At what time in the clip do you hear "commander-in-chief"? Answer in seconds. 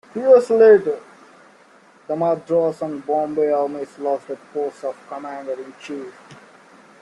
5.07-6.11